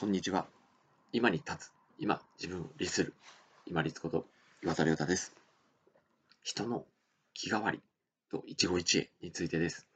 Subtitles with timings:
[0.00, 0.46] こんにちは。
[1.12, 1.72] 今に立つ。
[1.98, 3.12] 今、自分を律する。
[3.66, 4.24] 今律こと
[4.62, 5.34] 岩田亮太です。
[6.42, 6.86] 人の
[7.34, 7.82] 気変わり
[8.30, 9.86] と一期一会についてです。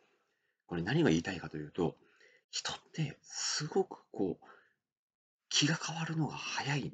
[0.67, 1.96] これ何が言いたいかというと、
[2.51, 4.46] 人ってすごくこう、
[5.48, 6.93] 気が変わるのが早いん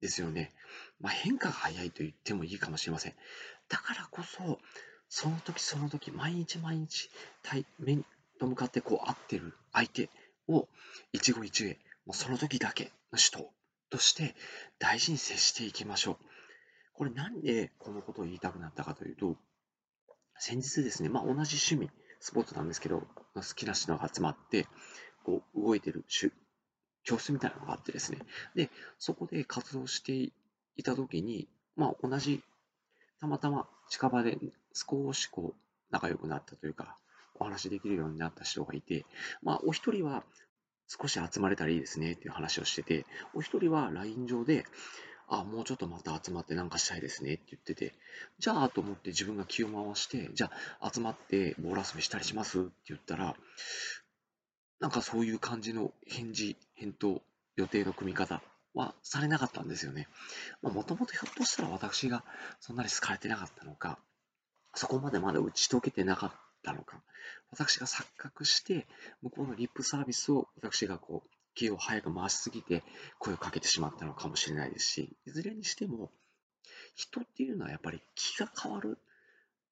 [0.00, 0.52] ですよね。
[1.00, 3.14] まあ、変化が早いと言ってもいいかもしれません。
[3.68, 4.60] だからこそ、
[5.08, 7.10] その時その時、毎日毎日、
[7.42, 8.04] 対面
[8.38, 10.10] と向かってこう会ってる相手
[10.46, 10.68] を
[11.12, 11.76] 一期一会
[12.06, 13.50] もうその時だけの人
[13.90, 14.34] として
[14.78, 16.16] 大事に接していきましょう。
[16.94, 19.36] これなんでこのことを言いたくなったかというと、
[20.38, 23.02] 先日ですね、まあ、同じ趣味、スポーツなんですけど、
[23.34, 24.66] 好きな人が集まって、
[25.24, 26.04] こう動いてる
[27.04, 28.18] 教室みたいなのがあってですね、
[28.54, 30.32] で、そこで活動して
[30.76, 32.42] いた時に、まあ、同じ、
[33.20, 34.38] たまたま近場で
[34.74, 36.96] 少しこう仲良くなったというか、
[37.34, 39.04] お話できるようになった人がいて、
[39.42, 40.24] まあ、お一人は
[41.00, 44.66] 少し集まれたらいいですねっていう話をしてて、お一人は LINE 上で、
[45.26, 47.94] あ、もうちょっとまた集まってなんかしたいですねって言ってて、
[48.38, 53.34] じゃあと思って自分が気を回して、じゃあ集まってボール遊びしたりしますって言ったら、
[54.80, 57.22] なんかそういう感じの返事、返答、
[57.56, 58.42] 予定の組み方
[58.74, 60.08] はされなかったんですよね。
[60.60, 62.24] もともとひょっとしたら私が
[62.60, 63.98] そんなに好かれてなかったのか、
[64.74, 66.32] そこまでまだ打ち解けてなかっ
[66.62, 67.02] たのか、
[67.50, 68.86] 私が錯覚して、
[69.22, 72.82] 向こうのリップサービスを私がこう、気を早く回しすぎて
[73.18, 76.10] 声をかけてしまったのかもしれないですし、いずれにしても、
[76.94, 78.98] 人っていうのはやっぱり気が変わる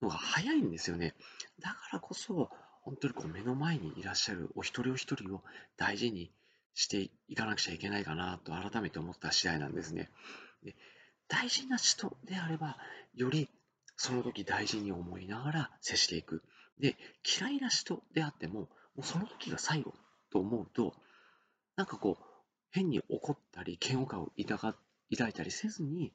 [0.02, 1.14] のが早いんですよね。
[1.60, 2.50] だからこそ、
[2.82, 5.42] 本当にこう目の前にいらっしゃるお一人お一人を
[5.76, 6.32] 大事に
[6.74, 10.10] していかなくちゃいけないかなと改めて思った次第なんですね。
[10.62, 10.74] で
[11.28, 12.76] 大事な人であれば、
[13.14, 13.48] より
[14.02, 16.42] その時大事に思いながら接していく。
[16.78, 16.96] で、
[17.38, 18.68] 嫌いな人であっても、も
[19.00, 19.92] うその時が最後
[20.32, 20.94] と思うと、
[21.76, 22.24] なんかこう、
[22.70, 26.14] 変に怒ったり、嫌悪感を抱いたりせずに、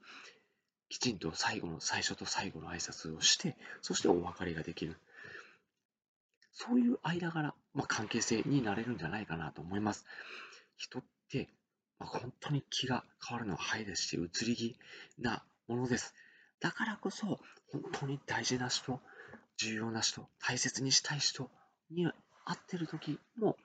[0.90, 4.98] きちんと最後の、最初と最後の挨拶をして、そしてお別れができる。
[6.54, 10.08] そういう間柄、まあ、関係性になれるんじゃないかなと思います。
[10.76, 11.50] 人って、
[12.00, 14.76] まあ、本当に気が変わるのは早いですし、移り気
[15.20, 16.16] なものです。
[16.66, 17.40] だからこそ、
[17.72, 19.00] 本当に大事な人、
[19.56, 21.52] 重要な人、大切にしたい人
[21.92, 22.12] に会
[22.56, 23.56] ってる時も、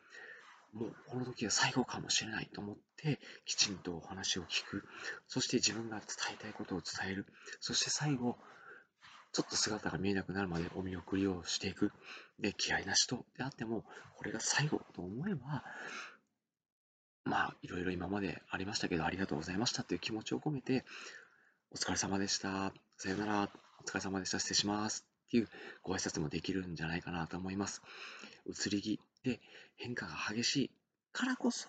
[0.75, 4.84] もうこの時は最後かもしれないと思って、きちんとお話を聞く。
[5.28, 7.25] そして自分が伝えたいことを伝える。
[7.60, 8.37] そして最後、
[9.33, 11.93] ちょっと姿が見えなくなるまでお見送りをしていく。
[12.39, 13.87] で、嫌いな人であっても、
[14.19, 15.65] これが最後と思えば、
[17.25, 20.84] まあ、いろいろ今までありましたけど、ありがとうございましたという気持ちを込めて、
[21.73, 22.73] お疲れ様でした。
[22.97, 23.49] さよなら。
[23.81, 24.41] お疲れ様でした。
[24.41, 25.07] 失礼します。
[25.29, 25.49] っていう
[25.85, 27.81] ご挨拶もできるんじゃないかなと思います。
[28.45, 29.39] 移り気で
[29.77, 30.71] 変化が激しい
[31.13, 31.69] からこそ、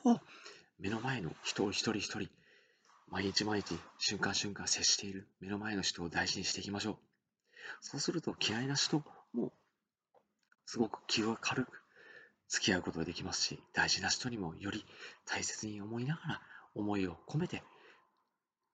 [0.80, 2.30] 目の前の人を一人一人、
[3.10, 6.98] 毎日毎日、瞬間瞬間接している目の前の人を大事にしていきましょう。
[7.82, 9.54] そうすると嫌いな人も
[10.66, 11.80] すごく気が軽く
[12.48, 14.84] 付き合うことができますし、大事な人にもより
[15.28, 16.42] 大切に思いながら
[16.74, 17.62] 思いを込めて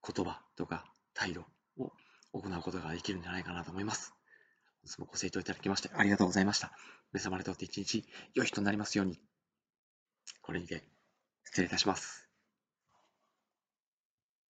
[0.02, 0.86] 言葉とか
[1.18, 1.44] 態度
[1.76, 1.90] を
[2.32, 4.14] 行うことができるんじゃないかなと思います。
[4.82, 6.70] 本日もご清聴いただきましてありがとうございました。
[7.12, 9.18] 皆様にとって一日良い日となりますように。
[10.42, 10.84] これにて
[11.44, 12.27] 失礼いたします。